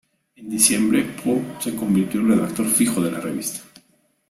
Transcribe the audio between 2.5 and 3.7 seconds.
fijo de la revista.